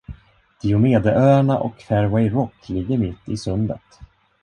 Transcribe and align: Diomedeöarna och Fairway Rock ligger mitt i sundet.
Diomedeöarna 0.61 1.59
och 1.59 1.81
Fairway 1.81 2.29
Rock 2.29 2.69
ligger 2.69 2.97
mitt 2.97 3.29
i 3.29 3.37
sundet. 3.37 3.99